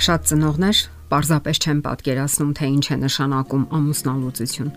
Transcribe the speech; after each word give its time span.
Շատ 0.00 0.22
ծնողներ 0.30 0.78
պարզապես 1.10 1.58
չեն 1.60 1.80
պատկերացնում, 1.84 2.52
թե 2.56 2.66
ինչ 2.72 2.84
է 2.88 2.96
նշանակում 3.00 3.64
ամուսնալուծություն։ 3.76 4.70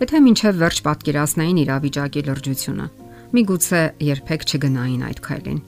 Եթե 0.00 0.20
մինչև 0.24 0.56
վերջ 0.62 0.78
պատկերացնային 0.86 1.60
իրավիճակի 1.62 2.22
լրջությունը, 2.28 2.86
միգուցե 3.38 3.82
երբեք 4.08 4.46
չգնային 4.50 5.04
այդ 5.08 5.20
քայլին, 5.26 5.60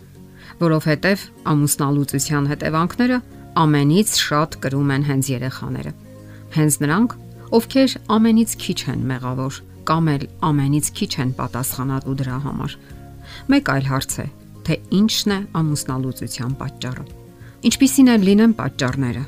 որովհետև 0.62 1.22
ամուսնալուծության 1.52 2.48
հետևանքները 2.50 3.18
ամենից 3.62 4.10
շատ 4.26 4.58
կրում 4.66 4.90
են 4.96 5.06
հենց 5.06 5.30
երեխաները։ 5.36 5.92
Հենց 6.56 6.78
նրանք, 6.82 7.14
ովքեր 7.56 7.94
ամենից 8.16 8.56
քիչ 8.66 8.80
են 8.90 9.04
մեղավոր 9.12 9.60
կամ 9.86 10.10
էլ 10.16 10.26
ամենից 10.50 10.90
քիչ 10.98 11.12
են 11.22 11.30
պատասխանատու 11.38 12.16
դրա 12.22 12.40
համար։ 12.46 12.74
Մեկ 13.54 13.70
այլ 13.76 13.86
հարց 13.92 14.18
է, 14.26 14.26
թե 14.66 14.80
ինչն 14.98 15.36
է 15.36 15.38
ամուսնալուծության 15.62 16.58
պատճառը։ 16.62 17.15
Ինչպիսին 17.66 18.10
են 18.12 18.22
լինեն 18.22 18.52
պատճառները, 18.54 19.20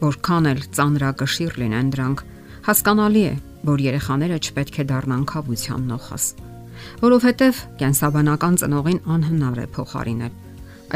որքան 0.00 0.46
էլ 0.50 0.60
ծանրակշիռ 0.74 1.58
լինեն 1.60 1.90
դրանք, 1.94 2.22
հասկանալի 2.66 3.20
է, 3.22 3.34
որ 3.68 3.82
երեխաները 3.84 4.38
չպետք 4.42 4.78
է 4.82 4.84
դառնան 4.88 5.22
խավության 5.30 5.84
նոխաս, 5.92 6.24
որովհետև 7.04 7.60
կենսաբանական 7.82 8.58
ծնողին 8.64 8.98
անհնար 9.14 9.60
է 9.62 9.66
փոխարինել։ 9.76 10.32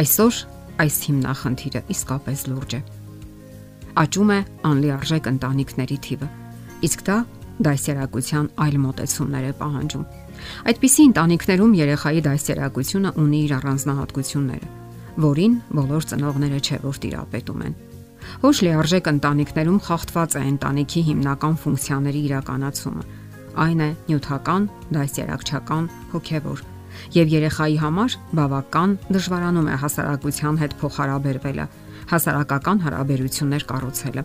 Այսօր 0.02 0.40
այս 0.82 0.96
հիմնախնդիրը 1.06 1.84
իսկապես 1.94 2.42
լուրջ 2.50 2.74
է։ 2.74 2.80
Աճում 4.02 4.34
է 4.34 4.40
անլիարժեք 4.72 5.30
ընտանիքների 5.38 6.00
թիվը, 6.08 6.28
իսկ 6.88 7.06
դա 7.06 7.20
դասերակցության 7.68 8.50
այլ 8.66 8.82
մոտեցումներ 8.88 9.46
է 9.46 9.54
պահանջում։ 9.62 10.04
Այդպիսի 10.74 11.06
ընտանիքներում 11.12 11.78
երեխայի 11.78 12.26
դասերակցությունը 12.26 13.16
ունի 13.22 13.40
իր 13.46 13.56
առանձնահատկությունները 13.62 14.77
որին 15.18 15.54
բոլոր 15.74 16.04
ծնողները 16.12 16.58
չէ 16.62 16.76
որ 16.84 16.98
տիրապետում 17.02 17.62
են։ 17.66 17.76
Ոչ 18.42 18.56
լիարժեք 18.64 19.08
ընտանիքներում 19.12 19.78
խախտված 19.88 20.34
է 20.38 20.42
ընտանիքի 20.52 21.02
հիմնական 21.08 21.54
ֆունկցիաների 21.62 22.20
իրականացումը։ 22.28 23.04
Այն 23.58 23.80
է 23.82 23.90
նյութական, 24.08 24.68
դասերակցական, 24.94 25.88
հոգևոր 26.12 26.62
եւ 27.14 27.32
երեխայի 27.34 27.76
համար 27.82 28.14
բավական 28.38 28.94
դժվարանում 29.14 29.68
է 29.68 29.76
հասարակության 29.82 30.58
հետ 30.62 30.72
փոխհարաբերվելը, 30.82 31.66
հասարակական 32.12 32.82
հարաբերություններ 32.86 33.66
կառուցելը։ 33.70 34.24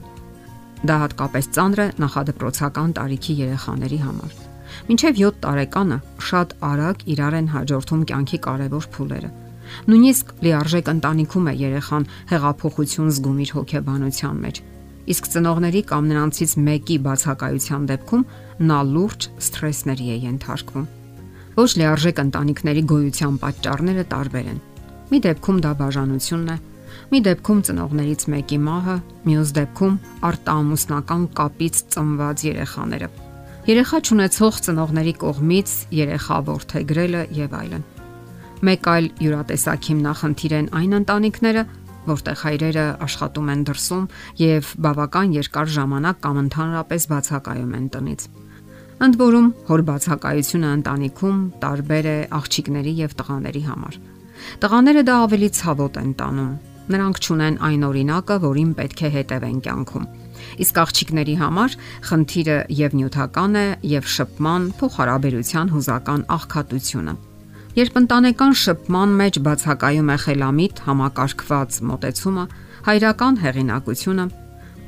Դա 0.83 0.95
հատկապես 1.03 1.50
ծանր 1.57 1.83
է 1.83 1.88
նախադպրոցական 2.03 2.95
տարիքի 2.97 3.33
երեխաների 3.44 4.00
համար։ 4.03 4.41
Մինչև 4.89 5.22
7 5.22 5.39
տարեկանը 5.44 5.97
շատ 6.28 6.57
արագ 6.73 7.07
իրար 7.13 7.39
են 7.39 7.50
հաջորդում 7.53 8.05
կյանքի 8.09 8.39
կարևոր 8.47 8.88
փուլերը 8.97 9.31
Նույնիսկ 9.89 10.33
լիարժեք 10.45 10.89
ընտանիքում 10.93 11.47
է 11.49 11.53
երեխան 11.63 12.07
հեղափոխություն 12.33 13.13
զգում 13.13 13.39
իր 13.43 13.53
հոգեբանության 13.57 14.41
մեջ։ 14.43 14.59
Իսկ 15.13 15.29
ծնողների 15.33 15.81
կամ 15.89 16.03
նրանցից 16.13 16.52
մեկի 16.63 16.97
բացակայության 17.07 17.88
դեպքում 17.91 18.27
նա 18.69 18.77
լուրջ 18.94 19.25
սթրեսների 19.44 20.05
է 20.13 20.17
ենթարկվում։ 20.23 20.85
Ոչ 21.53 21.69
լիարժեք 21.79 22.21
ընտանիքների 22.23 22.83
գոյության 22.94 23.35
պատճառները 23.44 24.05
տարբեր 24.13 24.47
են։ 24.53 24.61
Մի 25.11 25.19
դեպքում 25.27 25.59
դա 25.63 25.71
բաժանությունն 25.83 26.53
է, 26.53 26.57
մի 27.13 27.19
դեպքում 27.27 27.59
ծնողներից 27.67 28.25
մեկի 28.33 28.57
մահը, 28.63 28.95
մյուս 29.27 29.51
դեպքում 29.59 29.99
արտաամուսնական 30.29 31.27
կապից 31.38 31.81
ծնված 31.94 32.45
երեխաները։ 32.47 33.09
Երեխա 33.63 33.99
ճանաչող 34.07 34.61
ծնողների 34.66 35.13
կողմից 35.23 35.75
երեխա 36.03 36.39
ворթեգրելը 36.49 37.21
եւ 37.44 37.53
այլն։ 37.59 37.83
Մեկ 38.64 38.86
այլ 38.88 39.08
յուրատեսակ 39.19 39.88
հիմնախնդիր 39.92 40.53
են 40.56 40.67
այն 40.80 40.95
ընտանիքները, 41.03 41.64
որտեղ 42.08 42.38
հայրերը 42.44 42.86
աշխատում 43.03 43.50
են 43.53 43.64
դրսում 43.67 44.06
եւ 44.39 44.69
բավական 44.86 45.34
երկար 45.35 45.68
ժամանակ 45.74 46.22
կամ 46.24 46.40
ընդհանրապես 46.44 47.07
բացակայում 47.12 47.73
են 47.79 47.88
տնից։ 47.96 48.22
Ընդ 49.03 49.18
որում, 49.19 49.47
հոր 49.68 49.84
բացակայությունը 49.90 50.69
ընտանիքում 50.79 51.41
տարբեր 51.63 52.07
է 52.13 52.18
աղջիկների 52.40 52.94
եւ 53.03 53.16
տղաների 53.19 53.63
համար։ 53.68 54.00
Տղաները 54.63 55.03
դա 55.12 55.16
ավելի 55.28 55.50
ցավոտ 55.59 56.00
են 56.03 56.13
տանում։ 56.23 56.53
Նրանք 56.94 57.19
ճունեն 57.23 57.59
այն 57.68 57.84
օրինակը, 57.90 58.40
որին 58.47 58.72
պետք 58.79 59.03
է 59.03 59.12
հետևեն 59.18 59.59
կյանքում։ 59.68 60.07
Իսկ 60.63 60.79
աղջիկների 60.84 61.35
համար 61.44 61.78
խնդիրը 62.07 62.57
եւ 62.79 62.97
նյութական 63.00 63.59
է, 63.59 63.68
եւ 63.91 64.09
շփման, 64.16 64.72
փոխհարաբերության 64.79 65.72
հուզական 65.75 66.28
աղքատությունը։ 66.38 67.16
Երբ 67.73 67.95
ընտանեկան 67.97 68.51
շփման 68.61 69.13
մեջ 69.17 69.38
բացակայում 69.47 70.09
է 70.13 70.16
խելամիտ 70.23 70.81
համակարգված 70.85 71.78
մոտեցումը, 71.89 72.44
հայրական 72.85 73.39
հեղինակությունը, 73.41 74.25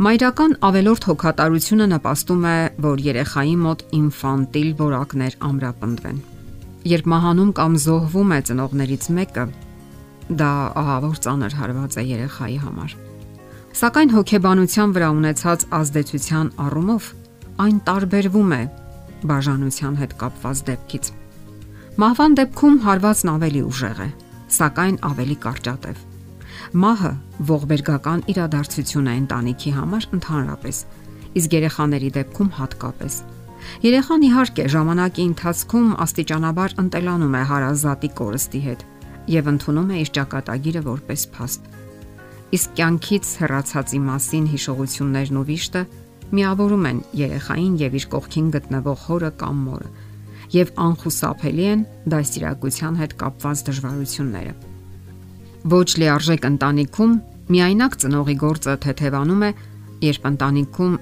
մայրական 0.05 0.53
ավելորդ 0.69 1.07
հոգատարությունը 1.09 1.87
նպաստում 1.95 2.45
է, 2.45 2.53
որ 2.85 3.01
երեխայի 3.07 3.55
մոտ 3.63 3.81
ինֆանտիլ 4.01 4.69
որակներ 4.83 5.37
ամրապնդվեն։ 5.49 6.21
Երբ 6.93 7.09
մահանում 7.15 7.51
կամ 7.57 7.79
զոհվում 7.87 8.37
է 8.37 8.39
ծնողներից 8.51 9.09
մեկը, 9.17 9.49
դա 10.45 10.53
ահավոր 10.85 11.19
ծանր 11.25 11.59
հարված 11.65 11.97
է 11.97 12.07
երեխայի 12.13 12.61
համար։ 12.69 12.97
Սակայն 13.81 14.13
հոգեբանության 14.13 14.95
վրա 14.95 15.09
ունեցած 15.25 15.69
ազդեցության 15.81 16.55
առումով 16.69 17.11
այն 17.65 17.77
տարբերվում 17.89 18.57
է 18.61 18.63
բաժանության 19.25 20.03
հետ 20.05 20.19
կապված 20.21 20.67
դեպքից։ 20.69 21.15
Մահվան 21.95 22.33
դեպքում 22.35 22.73
հարվածն 22.83 23.29
ավելի 23.31 23.59
ուժեղ 23.69 23.99
է, 24.03 24.05
սակայն 24.51 24.95
ավելի 25.07 25.35
կարճատև։ 25.45 25.99
Մահը 26.83 27.11
ողբերգական 27.49 28.23
իրադարձություն 28.33 29.05
է 29.07 29.13
ընտանիքի 29.19 29.71
համար 29.75 30.07
ընդհանրապես, 30.17 30.81
իսկ 31.39 31.55
երեխաների 31.55 32.09
դեպքում 32.17 32.49
հատկապես։ 32.57 33.19
Երեխան 33.85 34.25
իհարկե 34.27 34.65
ժամանակի 34.75 35.23
ընթացքում 35.29 35.87
աստիճանաբար 36.05 36.75
ընտելանում 36.83 37.37
է 37.39 37.43
հարազատի 37.55 38.09
կորստի 38.19 38.61
հետ 38.65 38.83
եւ 39.35 39.47
ընդունում 39.55 39.93
է 39.95 40.01
իր 40.03 40.11
ճակատագիրը 40.19 40.81
որպես 40.91 41.23
փաստ։ 41.37 41.69
Իսկ 42.59 42.75
կյանքից 42.75 43.31
հեռացածի 43.39 44.01
մասին 44.09 44.51
հիշողություններն 44.51 45.39
ու 45.39 45.45
վիշտը 45.47 45.85
միավորում 46.35 46.89
են 46.91 46.99
երեխային 47.23 47.79
եւ 47.85 47.97
իր 48.03 48.09
կողքին 48.15 48.51
գտնվող 48.59 48.99
հորը 49.05 49.31
կամ 49.39 49.63
մորը 49.69 49.89
եւ 50.55 50.71
անխուսափելի 50.85 51.65
են 51.71 51.81
դասիրակության 52.13 52.99
հետ 53.01 53.15
կապված 53.21 53.63
դժվարությունները։ 53.69 54.53
Ոչ 55.75 55.87
լիարժեք 56.01 56.47
ընտանիքում 56.49 57.15
միայնակ 57.55 57.97
ծնողի 58.01 58.35
գործը 58.45 58.75
թեթևանում 58.85 59.43
է, 59.45 59.51
երբ 60.05 60.27
ընտանիքում 60.31 60.95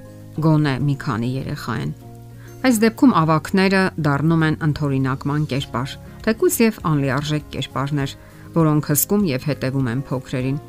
գոնե 0.43 0.73
մի 0.87 0.95
քանի 1.03 1.29
երեխա 1.43 1.75
են։ 1.83 1.91
Այս 2.63 2.77
դեպքում 2.83 3.13
ավակները 3.19 3.81
դառնում 4.07 4.43
են 4.47 4.57
ընթորինակման 4.67 5.47
կերպար, 5.51 5.95
թեկուզ 6.23 6.59
եւ 6.63 6.77
անլիարժեք 6.89 7.49
կերպարներ, 7.53 8.13
որոնք 8.53 8.89
հսկում 8.93 9.25
եւ 9.33 9.47
հետևում 9.49 9.89
են 9.93 10.03
փոքրերին։ 10.07 10.61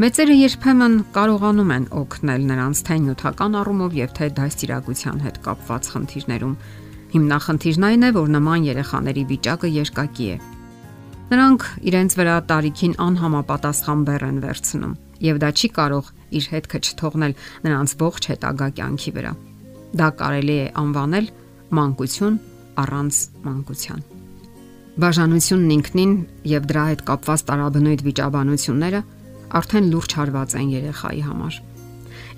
Մեծերը 0.00 0.36
երբեմն 0.40 0.94
կարողանում 1.12 1.72
են 1.76 1.86
օգնել 2.00 2.46
նրանց 2.50 2.80
թե 2.86 2.96
նյութական 3.04 3.58
առումով 3.60 3.96
եւ 4.00 4.14
թե 4.16 4.28
դասիրակության 4.38 5.18
հետ 5.26 5.40
կապված 5.44 5.90
խնդիրներում, 5.92 6.54
Հիմնախնդիրն 7.16 7.84
այն 7.88 8.02
է, 8.04 8.08
որ 8.12 8.26
նման 8.34 8.64
երեխաների 8.66 9.22
վիճակը 9.30 9.68
երկակի 9.72 10.26
է։ 10.34 10.36
Նրանք 11.26 11.62
իրենց 11.90 12.14
վրա 12.20 12.34
տարիքին 12.50 12.94
անհամապատասխան 13.02 14.02
բեռ 14.06 14.24
են 14.26 14.40
վերցնում, 14.44 14.92
եւ 15.26 15.38
դա 15.42 15.48
չի 15.56 15.68
կարող 15.78 16.10
իր 16.36 16.48
հետքը 16.52 16.78
չթողնել 16.86 17.34
նրանց 17.64 17.94
ողջ 18.02 18.28
հետագա 18.30 18.68
կյանքի 18.76 19.12
վրա։ 19.16 19.32
Դա 19.96 20.08
կարելի 20.20 20.56
է 20.60 20.68
անվանել 20.82 21.30
մանկություն 21.78 22.36
առանց 22.84 23.20
մանկության։ 23.46 24.04
Բաժանությունն 24.96 25.72
ինքնին 25.76 26.12
եւ 26.52 26.68
դրա 26.70 26.84
հետ 26.90 27.00
կապված 27.08 27.46
տարաբնույթ 27.48 28.04
վիճաբանությունները 28.06 29.00
արդեն 29.56 29.88
լուրջ 29.92 30.16
հարված 30.20 30.54
են 30.60 30.68
երեխայի 30.76 31.22
համար։ 31.26 31.58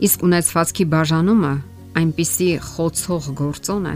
Իսկ 0.07 0.25
ունեցվածքի 0.29 0.87
բաժանումը 0.95 1.53
այնպիսի 1.99 2.49
խոցող 2.69 3.29
գործոն 3.43 3.87
է, 3.89 3.95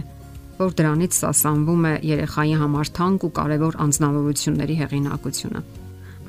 որ 0.62 0.74
դրանից 0.78 1.16
սասանվում 1.18 1.86
է 1.88 1.92
երեխայի 2.06 2.52
համար 2.60 2.90
թանկ 2.96 3.24
ու 3.26 3.30
կարևոր 3.38 3.78
անznավորությունների 3.82 4.76
հեղինակությունը։ 4.82 5.62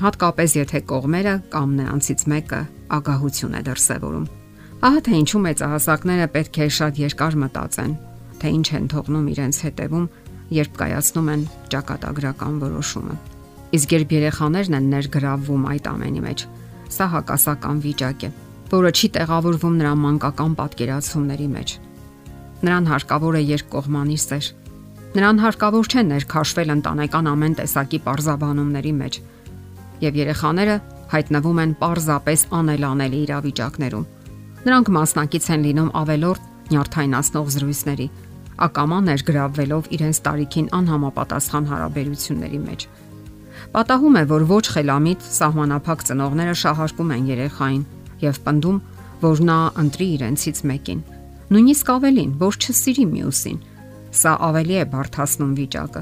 Հատկապես 0.04 0.56
եթե 0.58 0.80
կողմերը 0.90 1.34
կամ 1.54 1.76
նրանցից 1.80 2.24
մեկը 2.34 2.62
ագահություն 2.98 3.54
է 3.54 3.62
դրսևորում։ 3.68 4.26
Ահա 4.84 5.04
թե 5.06 5.14
ինչու 5.22 5.42
մեծահասակները 5.44 6.28
պետք 6.34 6.58
է 6.64 6.68
շատ 6.78 7.00
երկար 7.04 7.38
մտածեն, 7.44 7.94
թե 8.42 8.54
ինչ 8.58 8.68
են 8.74 8.90
թողնում 8.94 9.30
իրենց 9.34 9.60
հետևում, 9.64 10.10
երբ 10.58 10.74
կայացնում 10.82 11.32
են 11.34 11.46
ճակատագրական 11.74 12.60
որոշումը։ 12.64 13.16
Իսկ 13.74 13.96
երբ 13.98 14.18
երեխաներն 14.18 14.78
են 14.80 14.92
ներգրավվում 14.98 15.64
այդ 15.74 15.88
ամենի 15.94 16.26
մեջ, 16.26 16.46
սա 16.94 17.08
հակասական 17.14 17.80
վիճակ 17.86 18.28
է, 18.28 18.30
որը 18.74 18.92
չի 18.98 19.08
տեղավորվում 19.18 19.80
նրա 19.80 19.94
մանկական 20.04 20.54
պատկերացումների 20.60 21.50
մեջ 21.54 21.80
Նրան 22.64 22.90
հարկավոր 22.94 23.38
է 23.38 23.44
երկկողմանի 23.54 24.18
սեր։ 24.24 24.50
Նրան 25.14 25.40
հարկավոր 25.44 25.88
չէ 25.94 26.02
ներքաշվել 26.10 26.74
ընտանեկան 26.80 27.30
ամեն 27.34 27.56
տեսակի 27.60 28.00
parzabanumների 28.08 28.94
մեջ։ 29.04 29.22
Եվ 30.04 30.20
երեխաները 30.24 30.76
հայտնվում 31.14 31.64
են 31.64 31.74
parzapes 31.84 32.48
անելանելի 32.60 33.20
իրավիճակներում, 33.28 34.06
Նրանք 34.64 34.90
մասնակից 34.96 35.46
են 35.52 35.64
լինում 35.68 35.88
ավելորդ 36.00 36.44
նյարդայնացնող 36.72 37.48
զրույցների, 37.54 38.06
ակամա 38.64 39.00
ներգրավվելով 39.08 39.90
իրենց 39.98 40.20
տարիքին 40.28 40.70
անհամապատասխան 40.78 41.68
հարաբերությունների 41.72 42.60
մեջ։ 42.64 42.86
Պատահում 43.74 44.16
է, 44.22 44.24
որ 44.32 44.46
ոչ 44.54 44.64
խելամիտ 44.76 45.28
սահմանափակ 45.36 46.06
ծնողները 46.08 46.56
շահարկում 46.64 47.12
են 47.18 47.28
երեխային 47.34 47.84
եւ 48.24 48.40
պնդում, 48.48 48.80
որ 49.24 49.44
նա 49.52 49.60
ընտրի 49.84 50.08
իրենցից 50.16 50.64
մեկին։ 50.72 51.04
Նույնիսկ 51.54 51.90
ավելին, 51.94 52.30
որ 52.42 52.56
չսիրի 52.58 53.04
մյուսին։ 53.12 53.58
Սա 54.18 54.32
ավելի 54.48 54.78
է 54.80 54.86
բարթացնում 54.90 55.52
վիճակը։ 55.60 56.02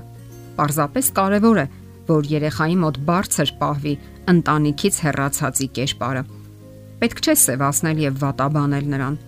Պարզապես 0.56 1.10
կարևոր 1.18 1.60
է, 1.60 1.66
որ 2.08 2.30
երեխայի 2.32 2.78
մոտ 2.84 3.00
բարձր 3.10 3.52
պահվի 3.60 3.94
ընտանիքից 4.32 5.00
հեռացածի 5.06 5.68
կերպարը։ 5.76 6.24
Պետք 7.02 7.22
չէ 7.26 7.36
սևացնել 7.42 8.02
եւ 8.06 8.24
վատաբանել 8.24 8.88
նրան, 8.96 9.20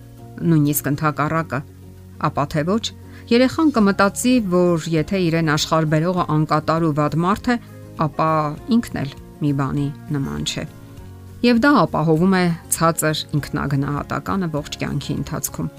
նույնիսկ 0.48 0.90
ընդհակառակը, 0.94 1.60
ապա 2.30 2.44
թե 2.54 2.64
ոչ, 2.72 2.84
երեխան 3.34 3.76
կմտածի, 3.76 4.34
որ 4.54 4.88
եթե 4.94 5.22
իրեն 5.28 5.54
աշխարհ 5.58 5.88
բերողը 5.92 6.28
անկատար 6.38 6.88
ու 6.88 6.94
վատ 7.04 7.20
մարդ 7.24 7.52
է, 7.52 7.56
ապա 8.08 8.30
ինքն 8.78 9.00
էլ 9.04 9.16
մի 9.44 9.56
բանի 9.60 9.88
նման 10.16 10.48
չէ։ 10.48 10.68
Եվ 11.44 11.58
դա 11.60 11.78
ապահովում 11.84 12.36
է 12.40 12.44
ցածր 12.72 13.26
ինքնագնահատականը 13.36 14.54
ողջ 14.54 14.78
կյանքի 14.80 15.18
ընթացքում։ 15.20 15.74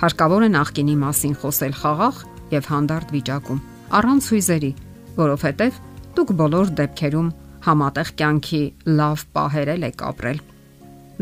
Հարկավոր 0.00 0.46
է 0.46 0.50
նախկինի 0.54 0.96
մասին 1.04 1.34
խոսել 1.42 1.74
խաղաղ 1.80 2.22
եւ 2.54 2.68
հանդարտ 2.70 3.12
վիճակում, 3.14 3.60
առանց 3.98 4.28
հույզերի, 4.34 4.72
որովհետեւ 5.18 5.78
դուք 6.14 6.32
բոլոր 6.40 6.72
դեպքերում 6.80 7.28
համատեղ 7.64 8.10
կյանքի 8.20 8.62
լավ 8.98 9.22
պահերել 9.34 9.86
եք 9.88 10.04
ապրել։ 10.08 10.40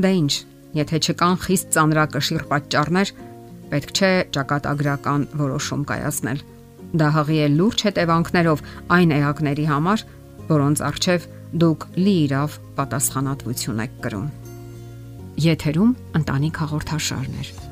Դե 0.03 0.11
ինչ, 0.23 0.33
եթե 0.79 1.01
չկան 1.03 1.37
խիստ 1.45 1.71
ծանրակշիռ 1.77 2.45
պատճառներ, 2.53 3.13
պետք 3.73 3.93
չէ 3.93 4.13
ճակատագրական 4.37 5.27
որոշում 5.43 5.85
կայացնել։ 5.93 6.43
Դա 6.93 7.09
հղի 7.17 7.39
է 7.41 7.49
լուրջ 7.57 7.85
հետևանքներով 7.89 8.65
այն 8.97 9.15
էակների 9.17 9.67
համար, 9.73 10.07
որոնց 10.53 10.85
արժև 10.93 11.29
դուք 11.63 11.87
լիիրավ 12.05 12.57
պատասխանատվություն 12.79 13.85
եք 13.87 13.99
կրում։ 14.05 14.31
Եթերում 15.49 15.93
ընտանիք 16.21 16.65
հաղորդաշարներ։ 16.65 17.72